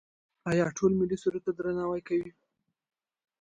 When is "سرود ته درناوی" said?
1.23-2.01